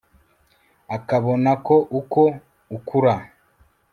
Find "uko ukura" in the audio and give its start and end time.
1.99-3.15